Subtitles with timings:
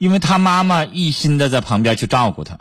[0.00, 2.56] 因为他妈妈一心的在旁边去照顾他，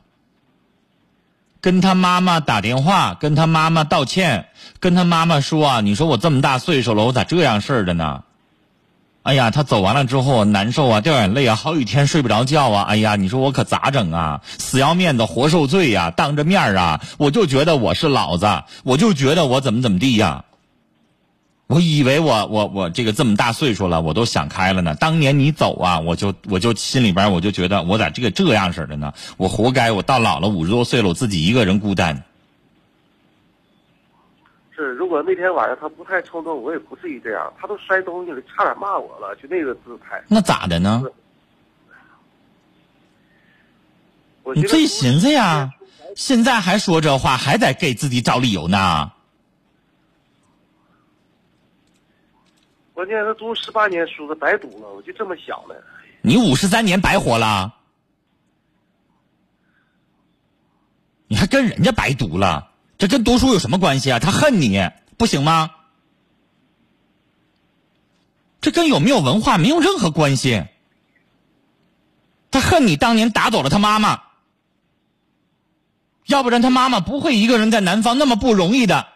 [1.61, 4.49] 跟他妈妈打电话，跟他妈妈道歉，
[4.81, 8.23] 跟他妈妈说啊，你说我这么大岁数了，我咋这样式的呢？
[9.23, 12.83] 哎呀，他走完了之后难受啊，掉眼泪啊，好几天睡不着觉啊！
[12.83, 14.41] 哎呀，你说我可咋整啊？
[14.57, 16.11] 死要面子活受罪呀！
[16.11, 20.43] 当着面啊，我就觉得我是老子，我就觉得我怎么怎么地呀。
[21.69, 24.95] 我以为我我我这个这么大岁数了，我都想开了呢。
[24.95, 29.13] 当年你走啊，我就我就心里边我就觉得我咋这个这样式的呢？
[29.37, 32.23] 我活该，我到老了五十多岁了，我自己一个人孤单。
[34.75, 37.53] 是，如果那天晚上他不太冲动，我也不至于这样。
[37.61, 40.19] 他都摔东西了，差点骂我了，就那个姿态。
[40.27, 41.03] 那咋的呢？
[44.55, 45.71] 你自己寻思呀，
[46.15, 49.11] 现在还说这话，还得给自己找理由呢。
[52.99, 55.83] 关键他读十八年书，他白读了，我就这么想的。
[56.21, 57.73] 你五十三年白活了，
[61.29, 64.19] 你还跟人家白读了，这跟读书有什么关系啊？
[64.19, 64.85] 他恨你，
[65.17, 65.71] 不行吗？
[68.59, 70.65] 这跟有没有文化没有任何关系。
[72.51, 74.23] 他恨你当年打走了他妈妈，
[76.25, 79.07] 要不然他妈妈不会一个人在南方那么不容易的。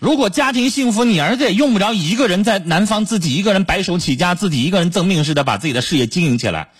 [0.00, 6.70] 如果家庭幸福，你儿子也用不着一个人在南方自己一个人白手起家，自己一个人挣命似的把自己的事业经营起来，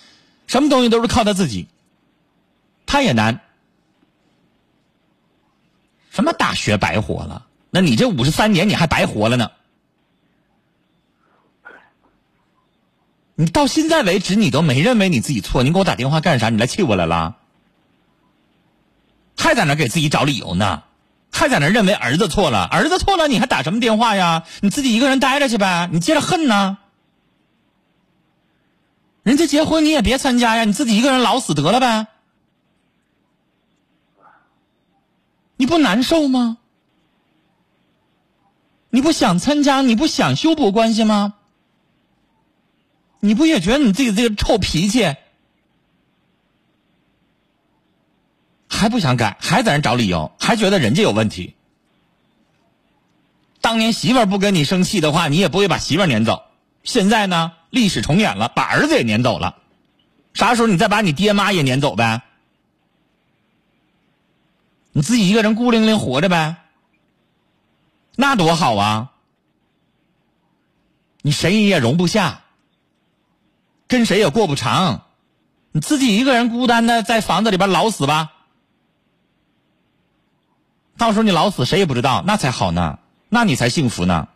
[0.46, 1.68] 什么东西都是靠他自己，
[2.86, 3.40] 他也难。
[6.10, 7.46] 什么大学白活了？
[7.70, 9.50] 那你这五十三年你还白活了呢？
[13.34, 16.48] 你到现在为止你都没认为你自己错，你给我打电话干啥？
[16.48, 17.36] 你来气我来了？
[19.36, 20.82] 还在那给自己找理由呢？
[21.32, 24.44] 还在那认为儿子错了，儿子错了，你还打什么电话呀？
[24.60, 26.78] 你自己一个人待着去呗，你接着恨呢。
[29.22, 32.06] 人家结婚你也别参加呀，你自己一个人老死得了呗。
[35.56, 36.56] 你不难受吗？
[38.90, 41.34] 你不想参加，你不想修补关系吗？
[43.20, 45.14] 你不也觉得你自己这个臭脾气
[48.80, 51.54] 还不想改，还在那找理由，还觉得人家有问题？
[53.60, 56.44] 当年媳妇儿不跟你生气的话，你也不会把媳妇儿撵走。
[56.82, 59.56] 现在呢，历史重演了，把儿子也撵走了。
[60.32, 62.22] 啥时候你再把你爹妈也撵走呗？
[64.92, 66.56] 你自己一个人孤零零活着呗？
[68.16, 69.10] 那多好啊！
[71.20, 72.40] 你谁也容不下。
[73.88, 75.02] 跟谁也过不长，
[75.70, 78.32] 你自己一个人孤单的在房子里边老死吧，
[81.00, 82.98] 到时候你老死谁也不知道，那才好呢，
[83.30, 84.28] 那你才幸福呢。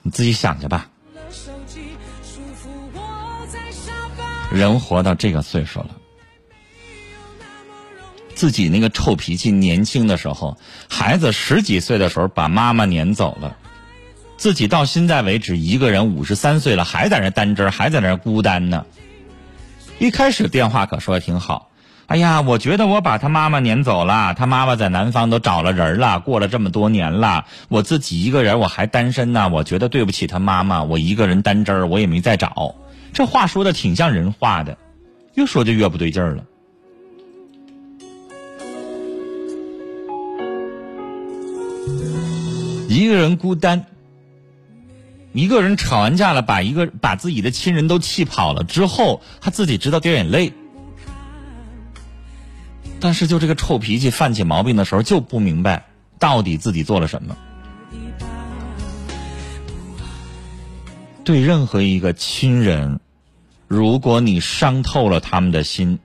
[0.00, 0.88] 你自己想去吧。
[4.50, 5.90] 人活到这个岁数了，
[8.34, 10.56] 自己那个臭脾气，年轻的时候，
[10.88, 13.54] 孩子十几岁的时候把妈妈撵走了。
[14.38, 18.86] 自己到现在为止，一个人五十三岁了，还在那单着，还在那孤单呢。
[19.98, 21.70] 一开始电话可说的挺好，
[22.06, 32.74] 哎呀，我觉得我把他妈妈撵走了，他妈妈在南方都找了人了，过了这么多年了，我自己一个人我还单身呢，我觉得对不起他妈妈，我一个人单针我也没再找。
[33.14, 34.76] 这话说的挺像人话的，
[35.34, 36.44] 越说就越不对劲儿了。
[42.88, 43.86] 一个人孤单。
[45.34, 50.52] 一个人吵完架了，把一个把自己的亲人都气跑了之后，他自己知道掉眼泪。
[53.00, 55.86] 但是就这个臭脾气犯起毛病的时候，就不明白
[56.20, 57.36] 到底自己做了什么。
[61.24, 63.00] 对任何一个亲人，
[63.66, 65.98] 如果你伤透了他们的心，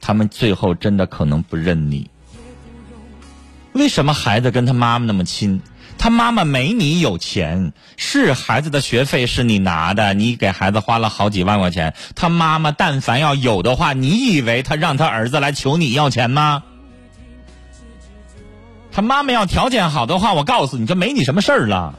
[0.00, 2.08] 他们最后真的可能不认你。
[3.72, 5.60] 为什么孩子跟他妈妈那么亲？
[5.98, 11.92] 他妈妈没你有钱，是孩子的学费是你拿的，你给孩子花了好几万块钱。
[12.14, 16.62] 他妈妈但凡要有的话，你以为他让他儿子来求你要钱吗？
[18.92, 21.98] 他妈妈要条件好的话，我告诉你，这没你什么事儿了。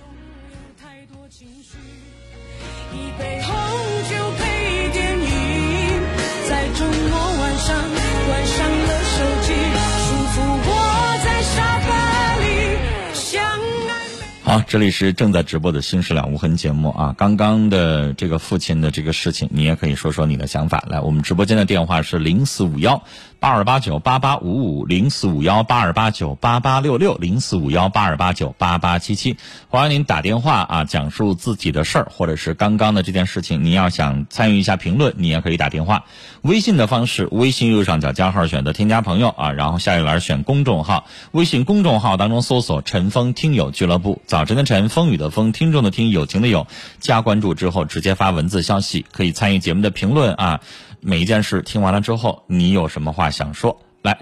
[14.50, 17.14] 好，这里是正在直播的《心事了无痕》节目啊。
[17.16, 20.84] 刚刚的这个父亲的这个事情，你也可以说说你的想法。
[20.88, 23.04] 来，我们直播间的电话是零四五幺
[23.40, 29.38] 八二八九八八五五，零四五幺八二八九八八六六，零四五幺八二八九八八七七。
[29.68, 36.06] 欢迎您打电话啊，讲述自己的事儿，或者是刚刚的这件事情，你要想参与一下评论，你也可以打电话。
[36.42, 44.20] 微信的方式，微信右上角加号选择添加朋友啊，然后下一栏选公众号，微信公众号当中搜索“陈峰听友俱乐部”。
[44.39, 46.66] 早早晨的晨，风雨的风，听众的听，友情的友，
[47.02, 50.62] 加关注之后直接发文字消息，可以参与节目的评论啊。
[51.02, 53.82] 每一件事听完了之后，你有什么话想说？
[54.02, 54.18] 来，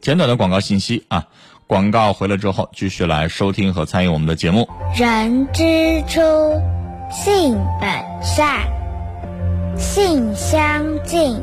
[0.00, 1.26] 简短的广告信息啊。
[1.66, 4.68] 广告回了之后，继续来收听和参与我们的节目。
[4.96, 5.64] 人之
[6.06, 6.20] 初，
[7.10, 7.90] 性本
[8.22, 8.68] 善，
[9.76, 11.42] 性相近，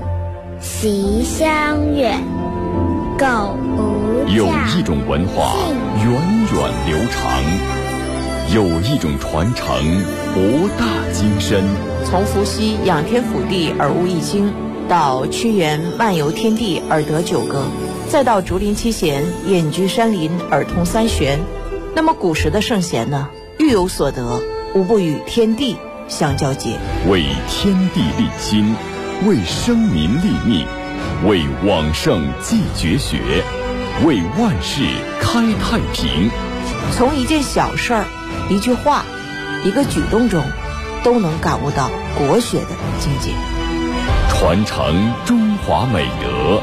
[0.62, 2.24] 习相远。
[3.20, 5.56] 苟不有一种文化
[5.98, 7.87] 源远流长，
[8.54, 9.76] 有一种传承
[10.34, 11.64] 博大精深。
[12.06, 14.54] 从伏羲仰天俯地而悟易经，
[14.88, 17.66] 到屈原漫游天地而得九歌，
[18.10, 21.38] 再到竹林七贤隐居山林而通三玄。
[21.94, 23.28] 那么古时的圣贤呢？
[23.60, 24.42] 欲有所得，
[24.74, 25.76] 无不与天地
[26.08, 26.78] 相交接，
[27.10, 28.74] 为天地立心，
[29.26, 30.66] 为生民立命。
[31.26, 33.18] 为往圣继绝学，
[34.06, 34.84] 为万世
[35.20, 36.30] 开太平。
[36.92, 38.06] 从一件小事儿、
[38.50, 39.04] 一句话、
[39.66, 40.42] 一个举动中，
[41.04, 42.68] 都能感悟到国学的
[43.00, 43.32] 境界。
[44.30, 46.62] 传承中华美德，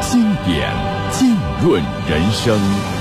[0.00, 0.72] 经典
[1.10, 2.97] 浸润人生。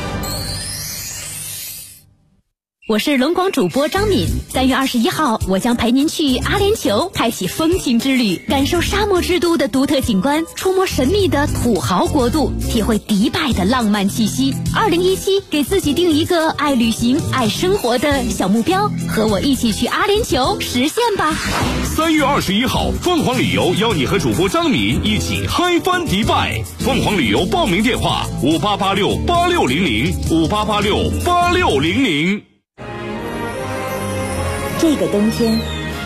[2.87, 14.55] 我是龙广主播张敏，三月二十一号，我将陪您去阿联酋开启风情之旅，感受沙漠之都的独特景观，触摸神秘的土豪国度，体会迪拜的浪漫气息。
[14.73, 21.35] 二零一七，给自己定一个爱旅行、爱生活的小目标，和我一起去阿联酋实现吧。
[21.83, 26.63] 三月二十一号，凤凰旅游邀你和主播张敏一起嗨翻迪拜。
[26.79, 32.41] 凤凰旅游报名电话：五八八六八六零零五八八六八六零零。
[34.89, 35.59] 这个冬天，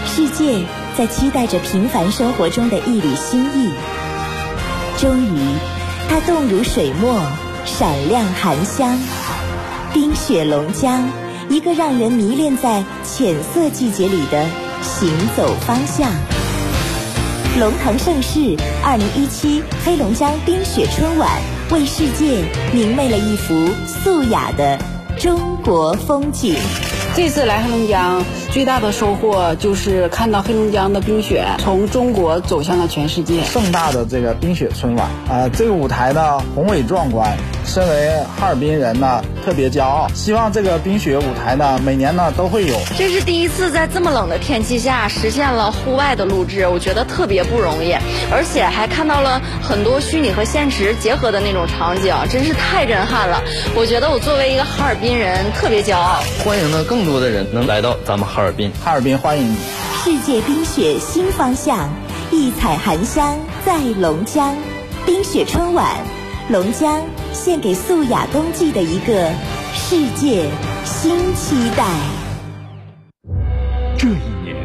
[0.08, 0.60] 世界
[0.98, 3.70] 在期待着平凡生活中的一缕心意。
[4.98, 5.40] 终于，
[6.10, 7.22] 它冻如水墨，
[7.64, 8.98] 闪亮含香。
[9.94, 11.08] 冰雪龙江，
[11.48, 14.48] 一个让人迷恋在浅色季节里的
[14.82, 15.08] 行
[15.38, 16.10] 走方向。
[17.60, 21.30] 龙腾盛世二零一七黑龙江冰雪春晚，
[21.70, 22.44] 为世界
[22.74, 24.80] 明媚了一幅素雅的
[25.20, 26.56] 中国风景。
[27.16, 28.26] 这次来黑龙江。
[28.52, 33.42] 最大的收获就是看到黑龙江的冰雪从中国走向了全世界。
[33.44, 40.08] 盛大的这个冰雪春晚啊，这个舞台呢宏伟壮观，身为哈尔滨人呢特别骄傲。
[40.14, 42.76] 希望这个冰雪舞台呢每年呢都会有。
[42.98, 47.94] 这是第一次在这么冷的天气下实现了户外的录制，我觉得特别不容易，
[48.30, 53.42] 而且还看到了很多虚拟和现实结合的那种场景，真是太震撼了。
[53.76, 56.22] 我觉得我作为一个哈尔滨人特别骄傲。
[56.44, 58.42] 欢迎呢更多的人能来到咱们哈。
[58.42, 59.56] 尔滨，哈尔滨欢迎你！
[60.04, 61.94] 世界冰雪新方向，
[62.32, 64.58] 异彩寒香在龙江。
[65.06, 65.86] 冰雪春晚，
[66.50, 69.32] 龙江献给素雅冬季的一个
[69.74, 70.50] 世界
[70.84, 71.86] 新期待。
[73.98, 74.56] 这一年，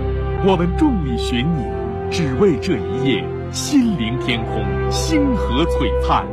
[0.45, 1.63] 我们众里寻你，
[2.11, 6.27] 只为这一夜心灵天空，星河璀璨。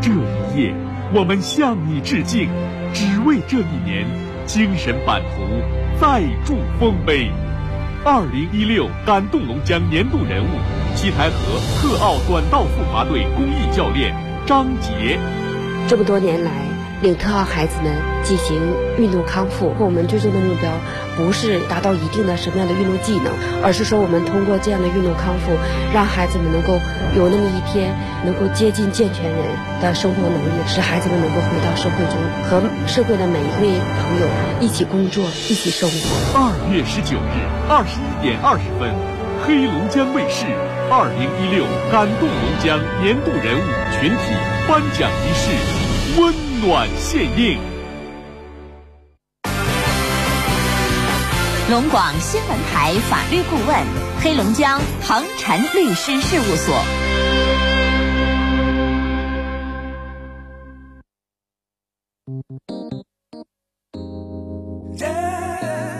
[0.00, 0.74] 这一夜，
[1.12, 2.48] 我们向你致敬，
[2.94, 4.06] 只为这一年
[4.46, 5.42] 精神版图。
[6.00, 7.30] 再铸丰碑。
[8.04, 10.48] 二零一六感动龙江年度人物，
[10.94, 14.14] 七台河特奥短道速滑队公益教练
[14.46, 15.18] 张杰。
[15.88, 16.50] 这么多年来。
[17.02, 17.92] 领特奥孩子们
[18.24, 18.56] 进行
[18.96, 20.72] 运动康复，我们最终的目标
[21.14, 23.30] 不是达到一定的什么样的运动技能，
[23.62, 25.52] 而是说我们通过这样的运动康复，
[25.92, 26.80] 让孩子们能够
[27.14, 27.92] 有那么一天
[28.24, 29.44] 能够接近健全人
[29.82, 32.16] 的生活能力，使孩子们能够回到社会中，
[32.48, 34.26] 和社会的每一位朋友
[34.58, 36.40] 一起工作，一起生活。
[36.40, 38.88] 二月十九日二十一点二十分，
[39.44, 40.46] 黑龙江卫视
[40.88, 43.62] 二零一六感动龙江年度人物
[43.92, 44.34] 群体
[44.66, 46.46] 颁奖仪式温。
[46.62, 47.58] 暖献映。
[51.68, 53.84] 龙广新闻台法律顾问，
[54.22, 56.82] 黑龙江恒辰律师事务所。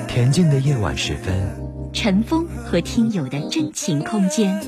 [0.09, 1.66] 恬静的夜晚时分，
[1.97, 4.63] 陈峰和听友的真情空间，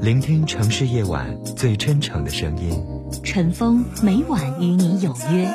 [0.00, 2.82] 聆听城市夜晚最真诚的声音。
[3.22, 5.46] 陈峰每晚与你有约。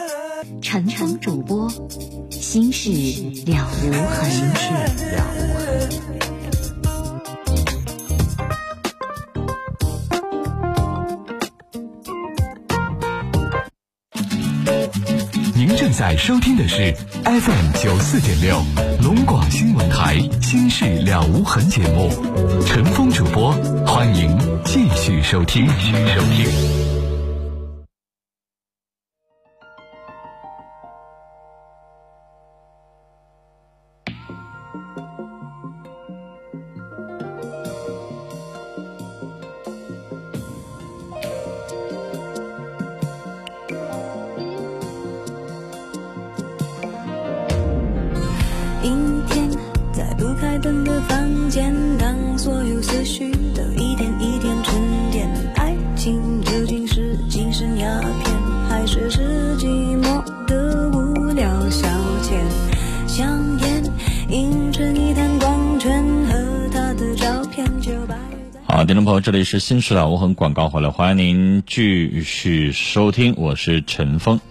[0.62, 1.70] 陈峰主播，
[2.30, 2.92] 心事
[3.52, 4.30] 了无痕。
[4.30, 4.72] 心事
[5.16, 5.57] 了无痕。
[15.98, 18.62] 在收听的是 FM 九四点六
[19.02, 22.12] 龙广新闻台《心事了无痕》节目，
[22.68, 23.52] 陈峰主播，
[23.84, 25.66] 欢迎继续收听。
[25.66, 26.97] 继续收听。
[69.50, 74.42] 是新时代无痕广告回来，欢迎您继续收听，我是陈峰。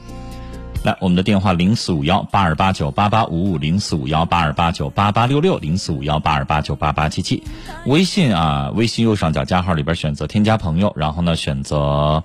[0.85, 7.43] 来，我们的电话零四五幺八二八九八八五五零四五幺八二八九八八六六零四五幺八二八九八八七七，
[7.85, 12.25] 微信啊，微信右上角加号里边选择添加朋友，然后呢选择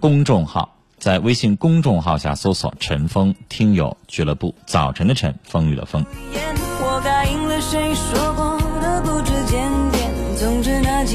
[0.00, 6.06] 公众号，在微信公众号下搜索“陈峰听友俱乐部”，早晨的晨，风雨的风。
[6.80, 8.65] 我答应了谁说过，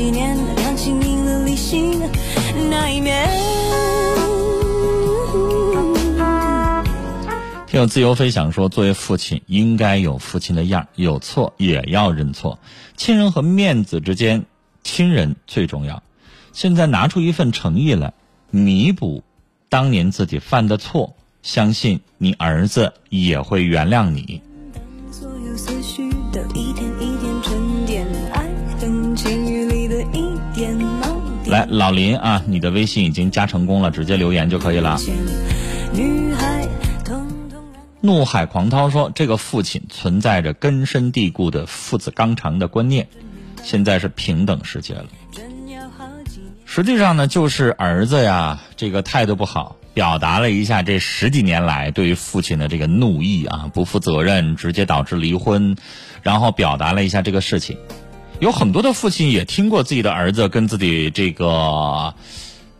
[0.01, 2.01] 几年感情赢了理性
[2.71, 3.29] 那一面。
[7.67, 12.57] 听友自由飞翔说，作为父亲应该有父亲的样，有错也要认错。
[12.97, 14.43] 亲人和面子之间，
[14.83, 16.01] 亲人最重要。
[16.51, 18.11] 现在拿出一份诚意来，
[18.49, 19.21] 弥补
[19.69, 24.41] 当年自己犯的错，相信你儿子也会原谅你。
[31.51, 34.97] 来，老林啊，你的微信已经加成功了，直接留言就可以了。
[37.99, 43.09] 怒海狂涛说：“这个父亲存在着根深蒂固的父子纲常的观念，
[43.63, 45.05] 现在是平等世界了。
[46.63, 55.75] 实际上呢，就是儿子呀，这个态度不好，表达了一下这十几年来对于父亲的这个怒意啊，不负责任，直接导致离婚，
[56.23, 57.77] 然后表达了一下这个事情。
[58.41, 62.15] 有很多的父亲也听过自己的儿子跟自己这个。”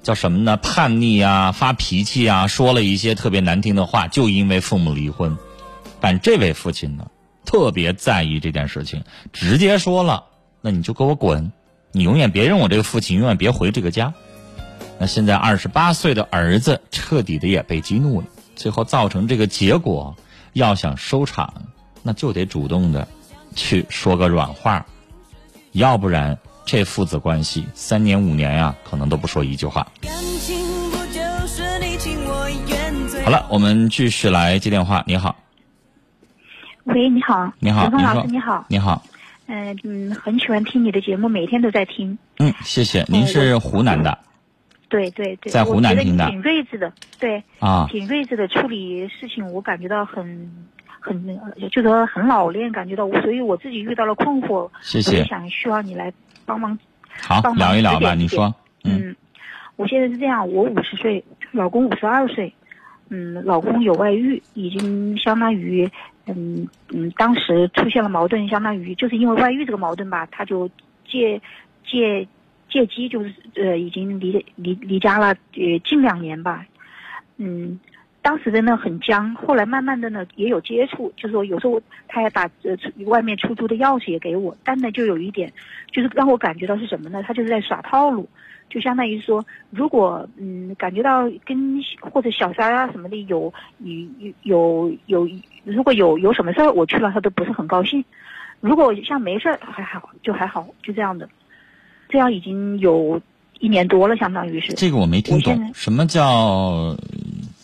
[0.02, 0.58] 叫什么呢？
[0.58, 5.38] 叛逆啊，发脾气啊，说了一些特别难听的话，就因为父母离婚。
[6.00, 7.06] 但这位父亲呢，
[7.46, 10.24] 特别在意这件事情，直接说了
[10.60, 11.52] ：“那你就给我滚，
[11.92, 14.12] 你永远别认我这个父亲，永远别回这个家。”
[14.98, 20.16] 那现在二十八岁的儿子彻底的也被激怒了，最后造成这个结果，
[20.54, 21.54] 要想收场，
[22.02, 23.08] 那就得主动的
[23.56, 24.88] 去说个软话，
[25.72, 26.38] 要不然。
[26.64, 29.86] 这父子关系三年五年呀，可能都不说一句话。
[33.26, 35.04] 好了，我们继续来接电话。
[35.06, 35.36] 你好，
[36.86, 39.04] 喂，你好，你好，陈老师，你好，你好。
[39.48, 42.18] 嗯嗯，很喜欢听你的节目，每天都在听。
[42.38, 43.04] 嗯，谢谢。
[43.10, 44.18] 您是湖南的？
[44.88, 46.30] 对对对，在湖南听的。
[46.30, 50.68] 挺睿智的，对啊，挺睿智的处理事情，我感觉到很。
[51.02, 51.20] 很
[51.72, 56.14] 就说很老练，感觉到，所以我自己遇到了困惑，谢谢，想需要你来
[56.46, 56.78] 帮忙，
[57.20, 58.54] 好帮忙聊一聊吧，你说，
[58.84, 59.16] 嗯，
[59.78, 62.54] 我现在是这样，我五十岁，老公五十二岁，
[63.10, 65.90] 嗯，老公有外遇，已经相当于，
[66.28, 70.70] 嗯嗯，当时出现了矛盾，相当于就是因为外遇这个矛盾吧，他就
[71.10, 71.42] 借
[71.84, 72.28] 借
[72.70, 76.64] 借机就是呃，已经离离离家了，呃，近两年吧，
[77.38, 77.80] 嗯。
[78.24, 85.52] 当时的呢很僵，后来慢慢的呢也有接触，就是说有时候他也把呃外面出租的钥匙也给我，但呢就有一点，
[85.92, 87.24] 就是让我感觉到是什么呢？
[87.24, 88.30] 他就是在耍套路，
[88.70, 94.06] 就相当于说，如果嗯感觉到跟或者小三啊什么的有有
[94.44, 95.30] 有有
[95.64, 98.06] 如果有有什么事儿我去了他都不是很高兴，
[98.60, 101.28] 如果像没事儿还好就还好就这样的，
[102.08, 103.20] 这样已经有
[103.60, 106.96] 一年多了，相当于是这个我没听懂，什么叫？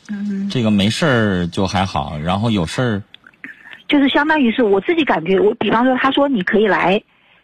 [0.10, 3.04] 嗯，这个没事儿就还好，然后有事儿，
[3.88, 7.02] 就是相当于是我自己感觉，我比方说他说你可以来，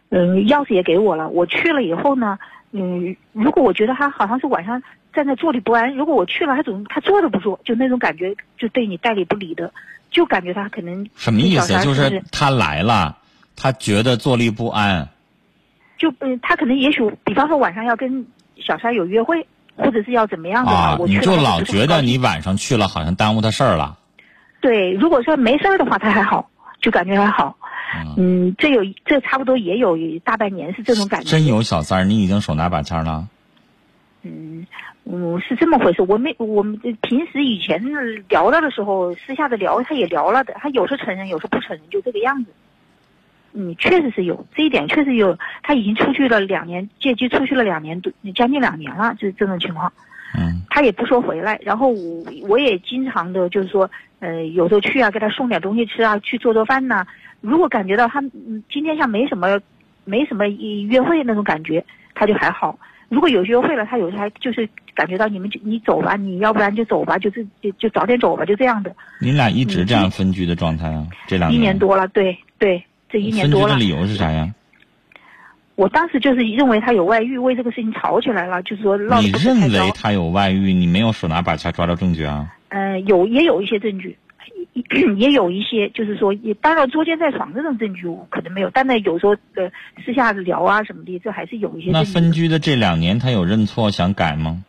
[0.08, 2.38] 嗯，钥匙也给我了，我去了以后呢，
[2.72, 4.80] 嗯，如果我觉得他好像是晚上
[5.12, 9.70] 站在那坐立不安，如果我去了，他总他坐都不坐，就那种感觉，就对你代理不理的，
[10.10, 11.78] 就感觉他可能什么意思？
[11.82, 13.18] 就是他来了，
[13.56, 15.06] 他觉得坐立不安，
[15.98, 19.46] 就嗯，他可能也许比方说晚上要跟小三有约会。
[19.76, 20.76] 或者是要怎么样的嘛？
[20.76, 23.98] 啊，我你就老觉得你晚上去了好像耽误他事儿了。
[24.60, 26.48] 对，如果说没事儿的话，他还好，
[26.80, 27.56] 就感觉还好。
[28.16, 31.30] 嗯，这有这差不多也有大半年是这种感觉。
[31.30, 33.28] 真有小三儿，你已经手拿把掐了。
[34.22, 34.66] 嗯，
[35.04, 36.02] 嗯，是这么回事。
[36.02, 37.80] 我没，我们平时以前
[38.28, 40.54] 聊到的时候，私下的聊，他也聊了的。
[40.58, 42.50] 他有时候承认，有时候不承认，就这个样子。
[43.54, 45.38] 嗯，确实是有这一点，确实有。
[45.62, 49.92] 他已经出去了两年，借机出去了两年多，将近两年了，就是这种情况。
[50.36, 50.60] 嗯。
[50.68, 57.06] 他也不说回来，然后我我也经常的，就是说，呃，有时候去啊，给他送点东西吃啊，去做做饭呐、
[57.40, 59.60] 如果感觉到他嗯今天像没什么，
[60.04, 61.84] 没什么约会那种感觉，
[62.14, 62.76] 他就还好。
[63.08, 68.92] 如果有约会了，他有时候还就是感觉到你们就你走吧，你要不然就走吧，就是就就早点走吧，就这样的。
[69.20, 71.06] 你俩一直这样分居的状态啊？
[71.28, 72.82] 这两年一年多了，对对，
[73.14, 73.68] 这一年分居多。
[73.68, 74.52] 的理由是啥呀？
[75.76, 79.30] 我当时就是认为他有外遇，为这个事情吵起来了，就是说闹你。
[79.30, 82.52] 认为他有外遇，你没有手拿把掐抓到证据啊？
[82.70, 84.16] 呃，有 也有一些证据，
[85.16, 89.70] 也有一些就是说，也当然捉奸在床这种证据我可能没有，但那有时候呃
[90.04, 92.02] 私下聊啊什么的，这还是有一些那。
[92.02, 94.64] 分居的这两年，他有认错想改吗？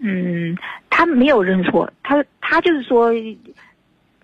[0.00, 0.54] 嗯，
[0.90, 3.10] 他没有认错，他他就是说，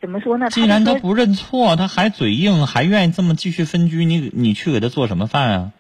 [0.00, 0.49] 怎么说呢？
[0.50, 5.73] 既然他不认错，他还嘴硬，还愿意这么继续分居，你你去给他做什么饭啊？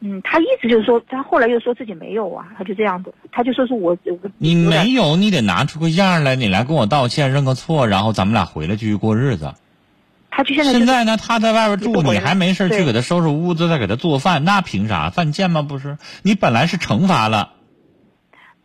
[0.00, 9.54] 嗯，他一直就是说，他后来又说自己没有啊，他就这样子，他就说是我我你没有，你得拿出个样来，你来跟我道歉，认个错，然后咱们俩回来继续过日子。
[10.30, 15.10] 他就现在就现在呢，他在外边住，你还没事去给他收拾屋子，再给他做饭，那凭啥？
[15.10, 15.62] 犯贱吗？
[15.62, 17.50] 不是，你本来是惩罚了，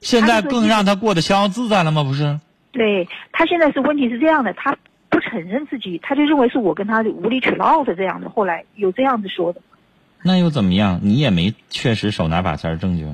[0.02, 2.04] 现在更让他过得逍遥自在了吗？
[2.04, 2.40] 不是？
[2.78, 4.78] 对他现在是问题是这样的，他
[5.10, 9.62] 不承认自己，他就认为是我跟他无理取闹的这样的，后来有这样子说的。
[10.22, 11.00] 那又怎么样？
[11.02, 13.06] 你也没确实手拿把掐儿证据。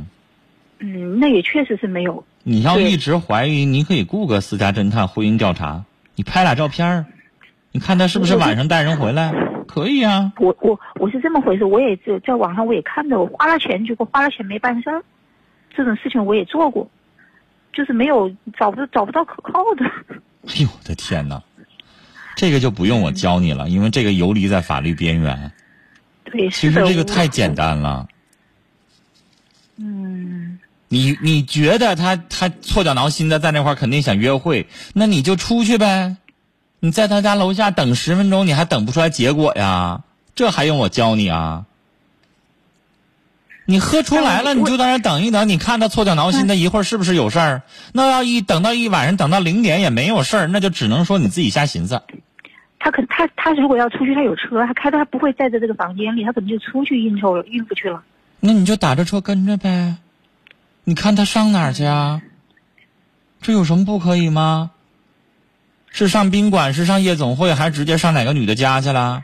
[0.79, 2.25] 嗯，那也确实是没有。
[2.43, 7.05] 你要一直怀疑，你可以雇个私家侦探婚姻调查，你拍俩照片儿，
[7.71, 9.33] 你看他是不是晚上带人回来？
[9.65, 10.33] 可以啊。
[10.39, 15.01] 我我我是这么回事，我也在在网上我也看到，我花了钱，结果花了钱没办事儿，
[15.73, 16.89] 这种事情我也做过，
[17.73, 19.85] 就是没有找不找不到可靠的。
[20.47, 21.41] 哎呦我的天哪！
[22.35, 25.51] 这个就不用我教你了，因为这个游离在法律边缘。
[26.25, 28.07] 对，其实这个太简单了。
[29.77, 36.17] 嗯，你你觉得他他错脚挠心的在那块儿肯定想约会，那你就出去呗。
[36.79, 40.03] 你在他家楼下等十分钟，你还等不出来结果呀？
[40.35, 41.65] 这还用我教你啊？
[43.65, 47.61] 你喝出来了，你就在那等一等，你看他搓脚挠心的一会儿是不是有事儿？
[47.93, 52.01] 那要一等到一晚上，等到零点也没有事儿，那就只能说你自己瞎寻思。
[52.79, 58.03] 他可他他如果要出去，他有车，他开的他不会待在这这个房间里，他可能就出去应酬了，应付去了。
[58.41, 59.95] 那你就打着车跟着呗，
[60.83, 62.21] 你看他上哪儿去啊？
[63.41, 64.71] 这有什么不可以吗？
[65.89, 69.23] 是上宾馆，是上夜总会，还是直接上哪个女的家去了？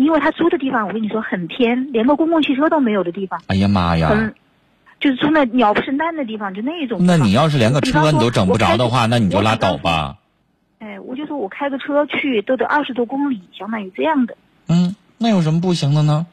[0.00, 4.10] 因为他租的地方，我跟你说很偏，连个公共汽车都没有的地方，哎呀妈呀！
[4.12, 4.34] 嗯
[4.98, 6.98] 就是住那鸟不生蛋的地方，就那种。
[7.06, 10.18] 那你要是连个车你都整不着的话，那你就拉倒吧。
[10.78, 14.36] 哎，我就说我开个车去都得二十多公里，相当于这样的。
[14.68, 16.26] 嗯，那有什么不行的呢？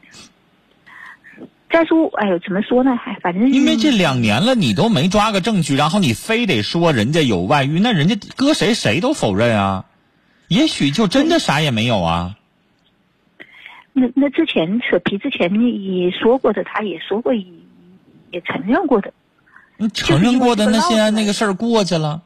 [1.70, 2.94] 再说，哎呦，怎么说呢？
[2.96, 9.86] 还反正因为这两年了，你都没抓个证据，然后你非得说人家有外遇，那人家搁谁谁都否认啊。
[10.48, 12.36] 也许就真的啥也没有啊。
[13.98, 17.44] 那那之前扯皮之前也说过的，他也说过也
[18.30, 19.12] 也承认过的。
[19.76, 22.22] 你承认过的那现在那个事儿过去了，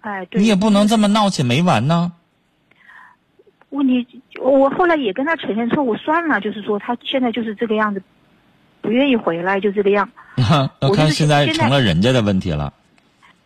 [0.00, 0.40] 哎，对。
[0.40, 2.12] 你也不能这么闹起没完呢。
[3.70, 4.06] 问题，
[4.40, 8.02] 我后来也跟他承认错误，算了，就是说他现在就是这个样子，
[8.80, 10.08] 不愿意回来，就这个样。
[10.36, 12.72] 那我看现在成了人家的问题了。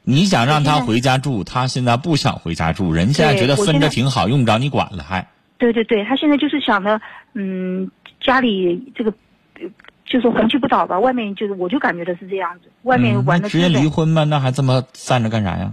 [0.02, 5.28] 你想让他回家住，他现在不想回家住，人现在觉得分着挺好，用不着你管了还。
[5.60, 7.00] 对对对，他现在就是想着，
[7.34, 7.88] 嗯，
[8.20, 9.12] 家里这个，
[9.60, 9.68] 呃
[10.06, 13.68] 就是红旗不倒吧，外面就是我就感觉的是这样子，外面嗯玩那直接。
[13.68, 15.72] 离婚吧，那还这么散着干啥呀？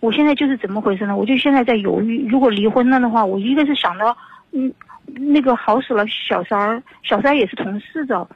[0.00, 1.16] 我现在就是怎么回事呢？
[1.16, 4.16] 我就现在在犹豫，如果离婚了的话，我一个是想到，
[4.52, 4.74] 嗯，
[5.06, 8.28] 那个好死了，小三儿，小三也是同事的，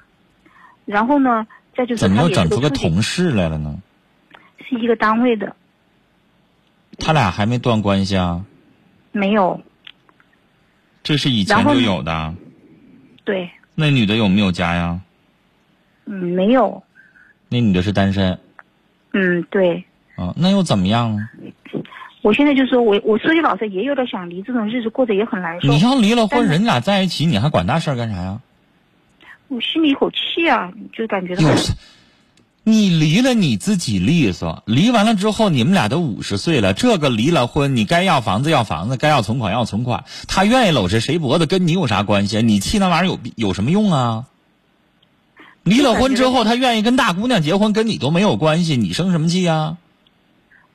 [0.87, 1.47] 然后呢，
[1.77, 3.77] 再就是怎么又整出个同事来了呢？
[4.67, 5.55] 是一个单位的，
[6.99, 8.45] 他俩还没断关系啊？
[9.13, 9.61] 没有，
[11.03, 12.35] 这是以前就有的。
[13.25, 15.01] 对，那女的有没有家呀？
[16.05, 16.83] 嗯，没有，
[17.49, 18.39] 那女的是单身
[19.13, 19.85] 嗯，对。
[20.17, 20.35] 啊？
[20.37, 21.29] 那又怎么样呢？
[22.23, 25.69] 我现在就说我我说句老实，也有点想离，这种日子过得也很难受。
[25.69, 28.41] 你要离了婚，人俩在一起，你还管那事儿干啥呀？
[29.49, 31.43] 我心里一口气啊，就感觉到
[32.65, 42.41] 你离了你自己利索，离完了之后你们俩都五十岁了，这个离了婚，你该要房子要房子，该要存款要存款，他愿意搂着谁脖子跟你有啥关系？
[42.41, 44.27] 你气那玩意儿有有什么用啊？
[45.65, 49.77] 离了婚之后，他愿意跟大姑娘结婚，跟你都没有关系，你生什么气呀、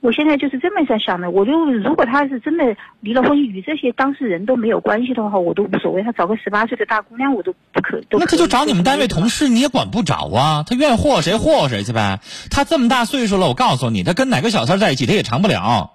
[0.08, 2.64] 我现在就是这么在想的，我就如果他是真的
[3.02, 6.02] 离了婚，与这些当事人都没有关系的话，我都无所谓。
[6.02, 8.24] 他找个十八岁的大姑娘，我都不可都可。
[8.24, 10.64] 那他就找你们单位同事，你也管不着啊。
[10.66, 12.22] 他愿意霍霍谁霍霍谁去呗。
[12.50, 15.92] 他这么大岁数了，我告诉你，他跟哪个小三在一起，他也长不了。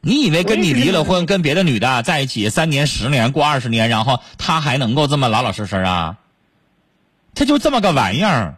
[0.00, 6.16] 你以为跟你离了婚，跟别的女的在一起三年、十年、过二十年，然后他还能够这么老老实实啊？
[7.36, 8.56] 他就这么个玩意儿。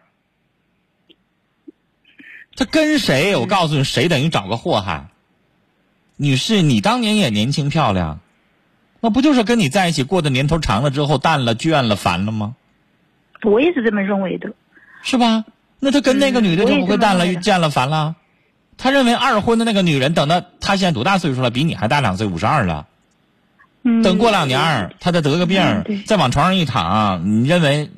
[2.59, 3.37] 他跟谁？
[3.37, 5.07] 我告诉你，谁等于找个祸害。
[6.16, 8.18] 女士，你当年也年轻漂亮，
[8.99, 12.57] 那不就是跟你在一起过的年头长了之后淡了、倦了、烦了吗？
[13.44, 14.53] 我也是这么认为的。
[15.05, 15.44] 是吧？
[15.79, 18.16] 那他跟那个女的就不会淡了、这么认为的见了、烦了？
[18.77, 21.53] 他认为二婚的那个女人，等到他现在多大岁数了？
[21.53, 22.88] 比你还大两岁，五十二了。
[23.85, 25.62] 嗯，等过两年，他再得个病，
[26.07, 27.88] 再往床上一躺，你认为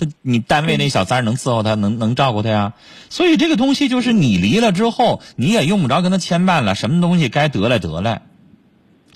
[0.00, 2.72] 他你单位那小三儿能伺候他，能能照顾他呀？
[3.10, 8.22] 所以这个东西就是你离了之后，你也用不着跟他牵绊了，什么东西该得来得来，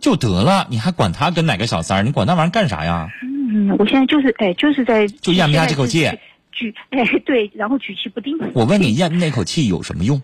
[0.00, 2.02] 就得了，你还管他跟哪个小三儿？
[2.02, 3.08] 你管那玩意儿干啥呀？
[3.22, 6.10] 嗯，我现在就是哎，就是在就咽不下这口气。
[6.52, 8.38] 举哎对，然后举棋不定。
[8.52, 10.22] 我问你，咽那口气有什么用？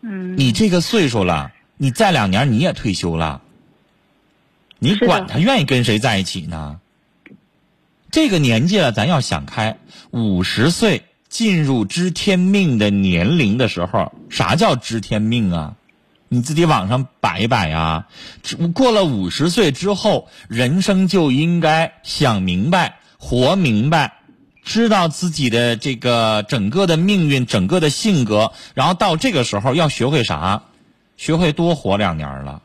[0.00, 3.42] 嗯，你这个岁数了，你再两年你也退休了，
[4.78, 6.80] 你管他愿意跟谁在一起呢？
[8.16, 9.76] 这个年纪了，咱要想开，
[10.10, 15.74] 五十岁进入知天命的年龄的时候，啥叫知天命啊？
[16.28, 18.06] 你自己往上摆一摆呀。
[18.72, 24.14] 过了五十岁之后，人生就应该想明白、活明白，
[24.64, 30.62] 知道自己的这个整个的命运、整个的性格，然后到这个时候要学会啥？
[31.18, 32.62] 学会多活两年了，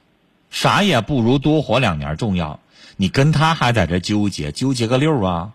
[0.50, 2.62] 啥也不如多活两年重要。
[3.02, 5.50] 你跟他还在这纠结，纠结个六啊！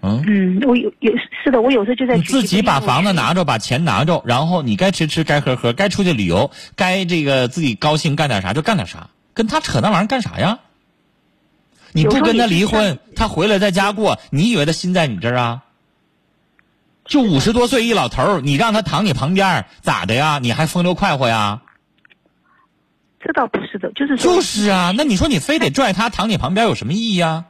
[0.00, 1.12] 嗯，嗯，我有有
[1.44, 10.60] 是的，我有时候就在自己把房子拿着，把钱拿着，然后你该吃吃，该喝喝，该出去旅游，该这个自己高兴干点啥就干点啥，跟他扯那玩意儿干啥呀？
[11.92, 15.64] 你不跟他离婚，他回来在家过，你以为他心在你这儿啊？
[17.04, 20.38] 就五十多岁一老头儿，你让他躺你旁边儿咋的呀？
[20.40, 21.60] 你还风流快活呀？
[23.24, 27.46] 这倒不是的，就是说就是啊，那你说你非得拽他躺你旁边有什么意义啊？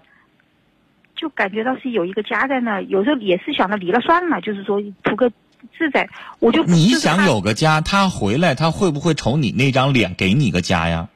[1.16, 5.28] 就感觉到是有一个家在那，有时候也是想着离了算了，就是说图个
[5.76, 6.08] 自在。
[6.38, 11.08] 我就你想有个家，他回来他会不会瞅你那张脸给你个家呀？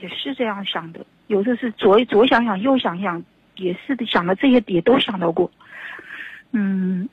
[0.00, 3.22] 也是这样想的，有时候是左左想想右想想，
[3.56, 5.50] 也是的想的这些也都想到过。
[6.50, 7.08] 嗯，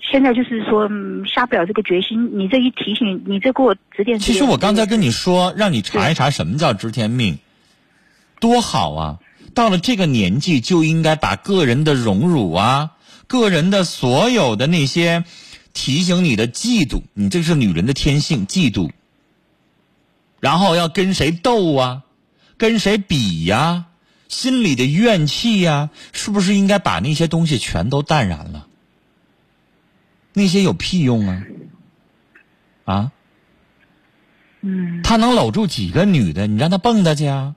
[0.00, 2.38] 现在就是说、嗯、下不了这个决心。
[2.38, 4.18] 你这一提醒，你这给我指点。
[4.18, 7.38] 其实我刚才跟你说，让你查一查什么叫知天命，
[8.40, 9.18] 多好啊！
[9.54, 12.92] 到了这个年纪，就应该把个人的荣辱啊，
[13.26, 15.24] 个人的所有的那些
[15.74, 18.90] 提醒你的嫉妒，你这是女人的天性，嫉妒。
[20.40, 22.02] 然后要跟谁斗啊，
[22.56, 23.84] 跟谁比呀、
[24.28, 28.66] 心里的怨气呀、是不是应该把那些东西全都淡然了？
[30.32, 31.42] 那些有屁用啊！
[32.84, 33.12] 啊？
[34.62, 36.46] 嗯，他能搂住几个女的？
[36.46, 37.54] 你让他蹦跶去啊！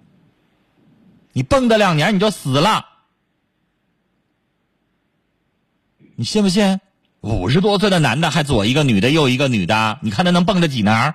[1.34, 2.86] 你蹦跶两年你就死了，
[6.16, 6.80] 你信不信？
[7.22, 11.14] 五十多岁的男的还左一个女的右一个女的，你看他能蹦跶几年？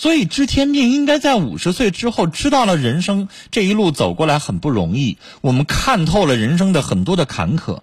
[0.00, 7.80] 所以知天命应该在五十岁之后知道了人生这一路走过来很不容易，我们看透了人生的很多的坎坷。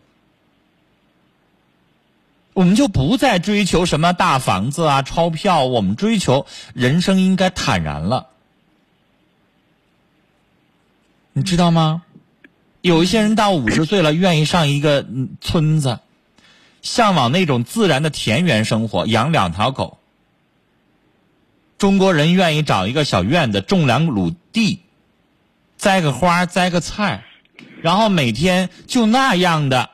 [2.53, 8.25] 我们就不再追求什么大房子啊、钞票，我们追求人生应该坦然了。
[11.33, 12.01] 你知道吗？
[12.81, 15.99] 有一些人到五十岁了，愿意上一个嗯村子，
[16.81, 19.99] 向往那种自然的田园生活，养两条狗。
[21.77, 24.81] 中国人愿意找一个小院子，种两亩地，
[25.77, 27.23] 栽个花，栽个菜，
[27.81, 29.91] 然后每天就那样的。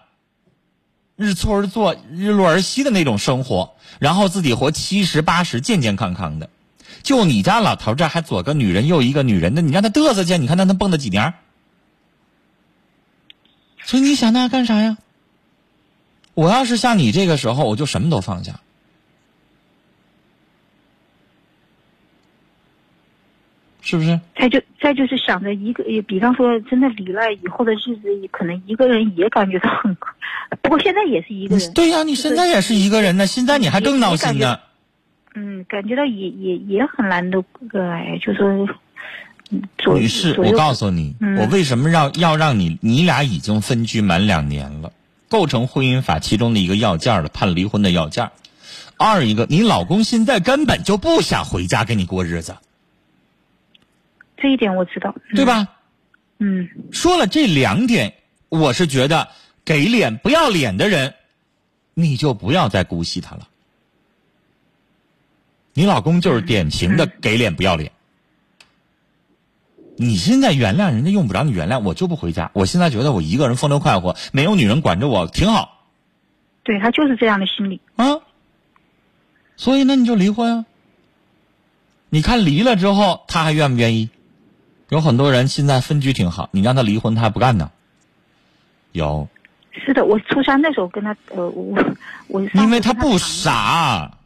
[1.15, 6.49] 日出而作，日落而息的那种生活，然后自己活七十八十，健健康康的。
[7.03, 11.35] 就你家老头这还左个女人右一个女人的，你让他嘚瑟去，你看他能蹦跶几年？
[13.85, 14.97] 所以你想那干啥呀？
[16.33, 18.61] 我要是像你这个时候，我就什么都放下。
[23.83, 24.19] 是不是？
[24.35, 29.95] 再就再就是想着一个，也比方说真的离了以后的日子，可能一个人也感觉到很，
[30.63, 31.73] 不过现在也是一个人。
[31.73, 34.57] 对呀、你现在也是一个人呢，现在你还更闹心呢。
[35.35, 38.67] 嗯，感觉到也也也很难的，个哎，就说，
[39.49, 44.93] 嗯，左女士，我告诉你，嗯我为什么让要让你你俩已经分居满两年了，
[45.29, 48.29] 构成婚姻法其中的一个要件了，判离婚的要件。
[48.95, 52.55] 二一个，你老公现在根本就不想回家跟你过日子，
[54.43, 55.69] 这一点我知道，对吧？
[56.39, 58.13] 嗯，说了这两点，
[58.49, 59.29] 我是觉得
[59.63, 61.13] 给脸不要脸的人，
[61.93, 63.47] 你就不要再姑息他了。
[65.71, 67.93] 你老公就是典型的给脸不要脸。
[69.95, 72.51] 你现在原谅人家用不着你原谅，我就不回家。
[72.53, 75.85] 我现在觉得我一个人风流快活，没有女人管着我，挺好
[76.63, 77.79] 对他就是这样的心理。
[77.95, 78.19] 啊。
[79.55, 80.65] 所以那，你就离婚啊。
[82.09, 84.09] 你看离了之后，他还愿不愿意？
[84.93, 87.71] 有很多人现在分居挺好，你让他离婚，他还不干呢。
[88.91, 89.27] 有，
[89.71, 91.83] 是的，我初三那时候跟他，呃，我
[92.27, 94.19] 我因为他不傻，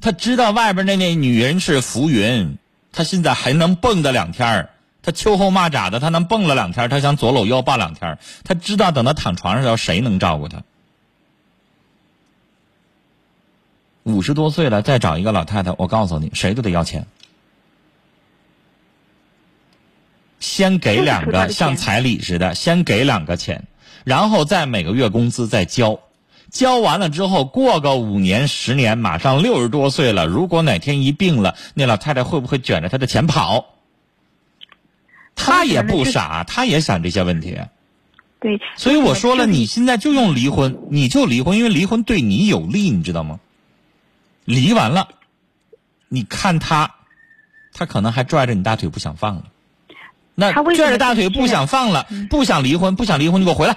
[0.00, 2.58] 他知道外边那那女人是浮云，
[2.92, 4.70] 他现在还能蹦跶两天儿
[5.02, 10.62] 他秋后蚂蚱的，他能蹦了两天儿他想左搂右抱两天儿他知道等他躺床上的时候，谁能照顾他？
[14.04, 17.04] 五十多岁了，再找一个老太太，我告诉你，谁都得要钱。
[20.40, 23.64] 先给两个 像彩礼似的，先给两个钱，
[24.04, 26.00] 然后再每个月工资再交，
[26.50, 33.74] 交完了之后，过个五年十年，马上六十多岁了，如果哪天一病了，那老太太会不会卷着他的钱跑？
[35.34, 37.58] 他也不傻，他也想这些问题。
[38.40, 43.40] 对，所以我说了，你现在就用离婚，你就离婚，因为离婚对你有利，你知道吗？
[44.44, 45.08] 离完了，
[46.08, 46.94] 你看他，
[47.72, 49.44] 他可能还拽着你大腿不想放了。
[50.40, 53.76] 那拽着大腿不想放了，不想离婚，不想离婚，你给我回来。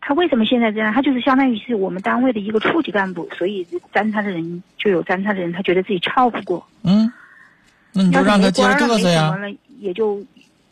[0.00, 0.94] 他为什么现在这样？
[0.94, 6.66] 他就是相当于是我们单位的一个处级干部，所以沾他的人就有沾他的人，他觉得自己撬不过。
[6.82, 7.12] 嗯，
[7.92, 9.36] 那你就让他接着嘚瑟呀
[9.78, 10.24] 也就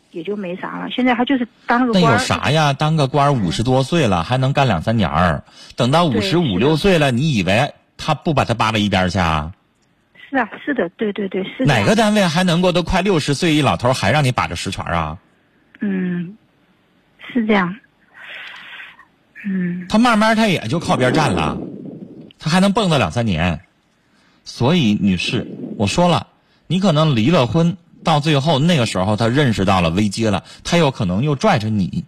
[0.09, 0.89] 也就没啥了。
[0.89, 2.73] 现在他就是当了个那有，啥呀？
[2.73, 5.43] 当个官五十多岁了，还能干两三年儿。
[5.75, 9.51] 等到五十五六岁了，你以为他不把他扒拉一边去啊？
[10.29, 15.17] 是啊，是的，对对对，是哪个单位还能够都快六十岁一老头还让你把着实权啊？
[15.79, 16.37] 嗯，
[17.31, 17.73] 是这样。
[19.45, 21.57] 嗯，他慢慢他也就靠边站了，
[22.39, 23.61] 他还能蹦跶两三年。
[24.43, 26.27] 所以，女士，我说了，
[26.67, 32.03] 你可能离了婚，到最后那个时候他认识到了危机了，他有可能又拽着你。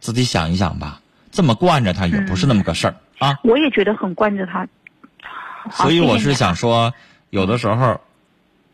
[0.00, 3.38] 自己想一想吧，这么惯着他也不是那么个事儿、啊。
[3.42, 4.66] 我也觉得很惯着他。
[5.70, 6.92] 好 所以我是想说，
[7.30, 8.00] 有的时候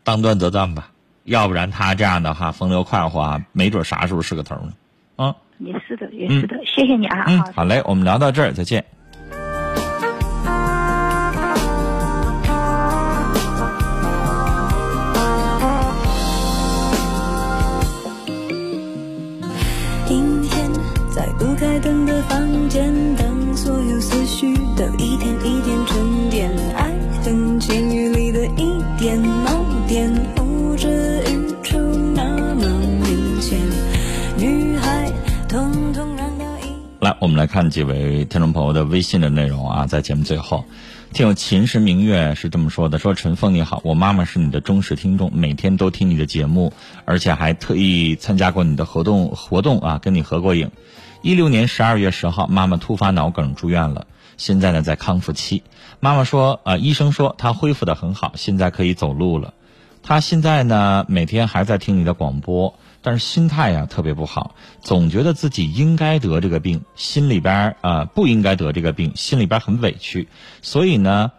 [0.03, 0.89] 当断则断吧，
[1.23, 4.73] 要不然他这样的话风流快活啊，没准啥时候是个头呢。
[5.15, 8.85] 啊，也是的，也是的，谢谢你啊，嗯好，嘞，我们聊到这儿，再见。
[20.07, 20.71] 阴天，
[21.09, 21.96] 在不开灯
[37.07, 40.65] 来，我们来看几位听众朋友的微信的内容啊，在节目最后，
[41.13, 46.73] 听友秦时明月是这么说的：说陈峰你好，我妈妈是你的忠实听众，每天都听你的节目，
[47.05, 50.69] 而且还特意参加过你的活动活动啊，跟你合过影。
[51.21, 55.63] 一六年十二月十号，妈妈突发脑梗住院了，现在呢在康复期。
[56.01, 59.53] 妈妈说，呃，医生说她恢复的很好，现在可以走路了。
[60.03, 70.27] 她现在呢每天还在听你的广播，但是心态呀、特别不好，总觉得自己应该得这个病，心里边儿啊、呃不应该得这个病，心里边很委屈，
[70.61, 71.31] 所以呢，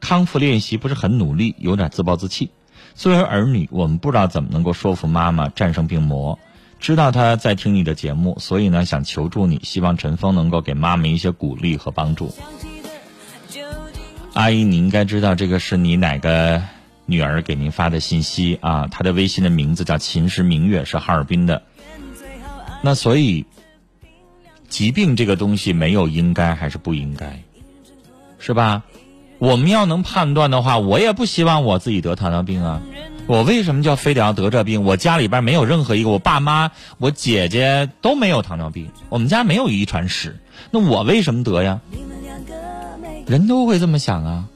[0.00, 2.50] 康复练习不是很努力，有点自暴自弃。
[2.96, 6.40] 作为儿女，我们不知道怎么能够说服妈妈战胜病魔。
[6.80, 12.34] 知道她在听你的节目，所以呢想求助你，希望陈峰能够给妈妈一些鼓励和帮助。
[14.34, 16.60] 阿姨，你应该知道这个是你哪个
[17.10, 18.86] 女儿给您发的信息啊？
[18.86, 21.62] 她的微信的名字叫秦时明月，是哈尔滨的。
[22.82, 23.44] 那所以，
[24.68, 27.42] 疾病这个东西没有应该还是不应该，
[28.38, 28.84] 是吧？
[29.38, 32.80] 我们要能判断的话，我也不希望我自己得糖尿病啊。
[33.26, 34.84] 我为什么就非得要得这病？
[34.84, 40.38] 我家里边没有任何一个，我爸妈、我姐姐都没有糖尿病，我们家没有遗传史，
[40.70, 41.80] 那我为什么得呀？
[43.26, 44.48] 人都会这么想啊。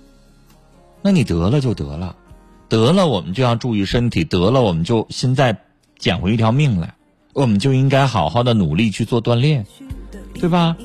[1.03, 2.17] 那你得了就得了，
[2.68, 5.59] 得了我们就要注意身体，得了我们就现在
[5.98, 6.94] 捡回一条命来，
[7.33, 9.66] 我们就应该好好的努力去做锻炼，
[10.35, 10.77] 对吧？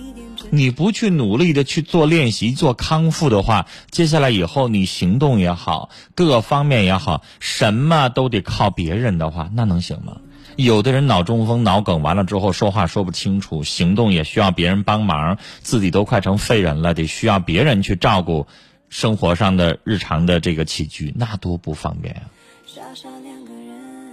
[0.52, 10.18] 你不去努力的去做练习、做康复的话，接下来以后你行动也好，各个方面也好，什么都得靠别人的话，那能行吗？
[10.56, 18.48] 有的人脑中风、脑梗完了之后说话说不清楚，行动也需要别人帮忙，自己都快成废人了，得需要别人去照顾
[18.90, 22.22] 生活上的日常的这个起居，那多不方便啊！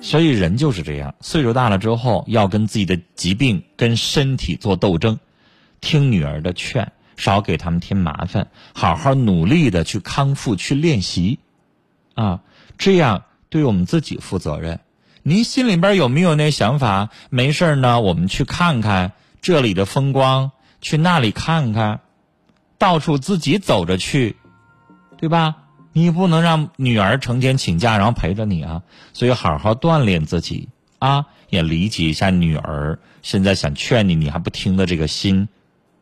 [0.03, 5.19] 所以人就是这样，岁数大了之后，要跟自己的疾病、跟身体做斗争。
[5.81, 11.39] 听女儿的劝，少给他们添麻烦，好好努力的去康复、去练习，
[12.15, 12.41] 啊，
[12.79, 14.81] 这样对我们自己负责任。
[15.23, 17.11] 您心里边有没有那想法？
[17.31, 19.13] 没事呢，我们去看看
[19.43, 22.01] 这里的风光，去那里看看，
[22.79, 24.37] 到处自己走着去，
[25.19, 25.57] 对吧？
[25.93, 28.83] 你不能让女儿成天请假，然后陪着你啊。
[29.13, 35.49] 所以好好锻炼自己啊，也理解一下女儿现在想劝你，你还不听的这个心。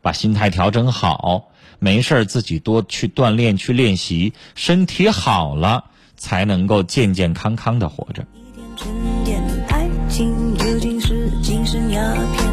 [0.03, 1.49] 把心态调整好，
[1.79, 5.85] 没事儿自己多去锻炼、去练习，身体好了
[6.17, 8.27] 才能够健健康康的活着。
[9.69, 12.44] 爱情究竟是精神鸦片，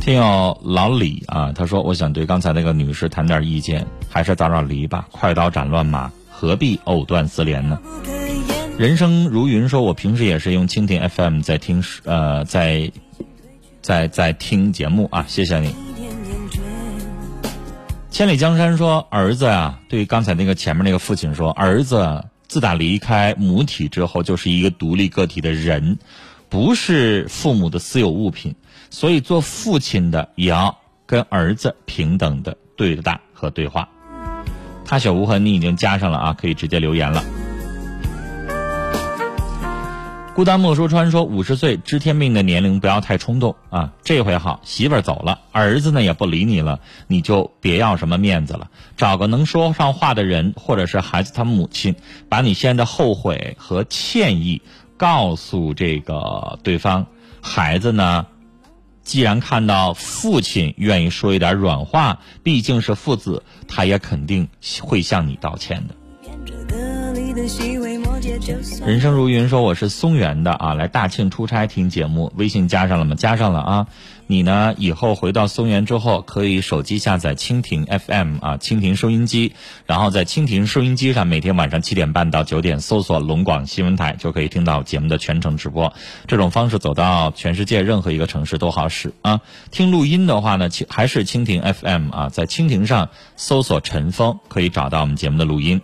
[0.00, 7.78] 听友老李啊，他说：“我想对刚才那个女士谈点意见，还是早点离吧，快刀斩乱麻，何必藕断丝连呢？”
[8.78, 12.90] 人生如云说：“我平时也是用蜻蜓 FM 在听，呃，在
[13.80, 15.74] 在在听节目啊，谢谢你。”
[18.10, 25.98] 千里江山说：“儿子啊，对刚才那个前面那个父亲说，儿子自打离开母体之后，就是一个独立个体的人，
[26.48, 28.54] 不是父母的私有物品。”
[28.88, 33.88] 所以，做父亲的也要跟儿子平等的对待和对话。
[34.84, 37.22] 他小无痕，你已经加上了啊，可以直接留言了。
[40.34, 43.92] 孤单莫说川说，五十岁知天命的年龄不要太冲动啊。
[44.04, 46.78] 这回好，媳妇儿走了，儿子呢也不理你了，
[47.08, 51.96] 你就别要什么面子了，找个能说上话的人，或者是孩子他母亲，
[52.28, 54.60] 把你现在的后悔和歉意
[54.96, 57.06] 告诉这个对方。
[57.40, 58.26] 孩子呢？
[59.02, 64.48] 既然看到父亲愿意说一点软话，毕竟是父子，他也肯定
[64.82, 65.94] 会向你道歉的。
[68.84, 73.14] 人生如云说我是松原的啊，来大庆出差听节目，微信加上了吗？
[73.14, 73.86] 加上了啊。
[74.28, 74.74] 你呢？
[74.76, 79.52] 以后回到松原之后，可以手机下载蜻蜓 FM 啊，蜻蜓收音机，
[79.86, 85.92] 然后在蜻蜓收音机上每天晚上七点半到九点搜索龙广新闻台，就可以听到节目的全程直播。
[86.26, 89.40] 这种方式走到全世界任何一个城市都好使啊。
[89.70, 95.80] 听录音的话呢，还是蜻蜓 FM 啊，在蜻蜓上搜索陈峰，可以找到我们节目的录音。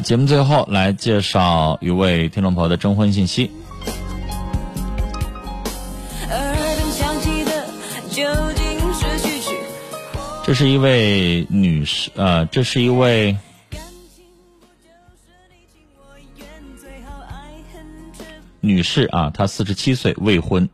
[0.00, 3.50] 节目最后来介绍一位听众朋友的征婚信息。
[10.44, 13.34] 这是一位女士，呃，这是一位
[18.60, 20.68] 女士啊，她四十七岁，未婚。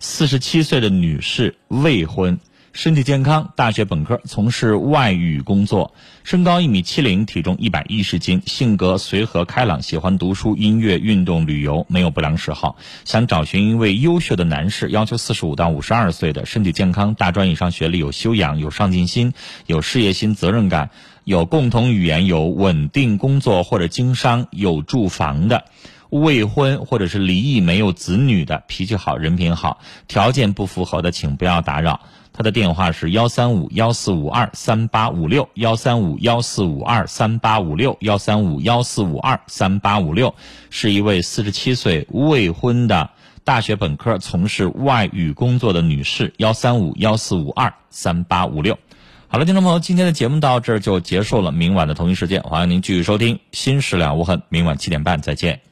[0.00, 2.38] 四十七岁的女士，未婚。
[2.72, 5.92] 身体健康，大学本科，从事外语工作，
[6.24, 12.76] 身高一米七零，体重一百一十斤，性格随和开朗，喜欢读书、音乐、运动、旅游，没有不良嗜好。
[13.04, 19.34] 想找寻一位优秀的男士，要求四十五到五十二岁的，身体健康，大专以上学历，有修养，有上进心，
[19.66, 20.88] 有事业心、责任感，
[21.24, 25.66] 有共同语言，有稳定工作或者经商，有住房的，
[26.08, 32.00] 未婚或者是离异没有子女的，脾气好，人品好，条件不符合的，请不要打扰。
[32.32, 40.34] 他的电话是幺三五幺四五二三八五六幺三五幺四五二三八五六幺三五幺四五二三八五六，
[40.70, 43.10] 是一位四十七岁未婚的
[43.44, 46.32] 大学本科从事外语工作的女士。
[46.38, 48.78] 幺三五幺四五二三八五六。
[49.28, 51.52] 好了，听众朋友，今天的节目到这儿就结束了。
[51.52, 54.38] 明晚的同一时间，欢迎您继续收听《新事了无痕》。
[54.48, 55.71] 明晚七点半再见。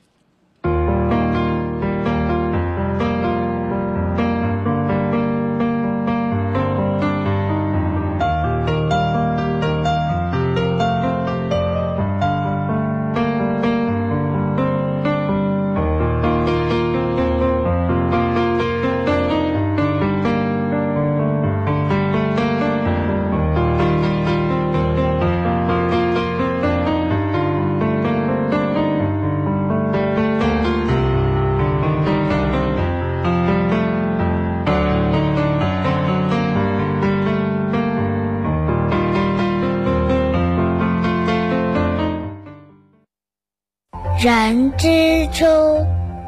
[45.41, 45.86] 之初，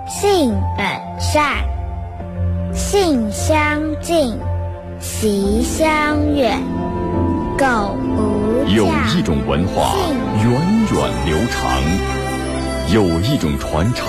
[0.09, 0.87] 性本
[1.21, 1.45] 善，
[2.73, 4.39] 性相近，
[5.01, 6.59] 习相远。
[7.59, 9.97] 苟不有，一种文化
[10.43, 11.83] 源远流长，
[12.95, 14.07] 有一种传承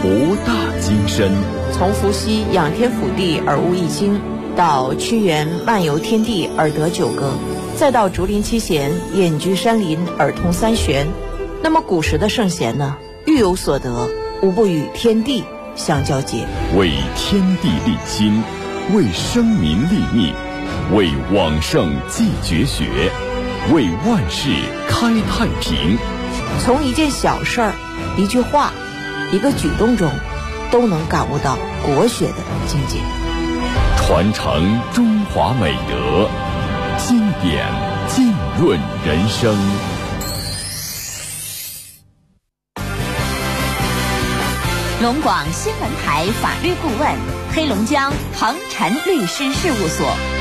[0.00, 0.10] 博
[0.46, 1.30] 大精深。
[1.74, 4.18] 从伏羲仰天俯地而悟易经，
[4.56, 7.34] 到屈原漫游天地而得九歌，
[7.76, 11.06] 再到竹林七贤隐居山林而通三玄。
[11.62, 14.08] 那么古时的圣贤呢，欲有所得，
[14.42, 16.46] 无不与天地相交结。
[16.76, 18.42] 为天地立心，
[18.94, 20.34] 为生民立命，
[20.92, 23.10] 为往圣继绝学，
[23.72, 24.50] 为万世
[24.88, 25.98] 开太平。
[26.60, 27.74] 从一件小事儿、
[28.16, 28.72] 一句话、
[29.32, 30.10] 一个举动中，
[30.70, 32.36] 都能感悟到国学的
[32.66, 32.98] 境界。
[33.96, 36.28] 传承中华美德，
[36.98, 37.66] 经典
[38.08, 39.56] 浸润人生。
[45.02, 47.10] 龙广新闻台法律顾问，
[47.54, 50.39] 黑龙江恒晨律师事务所。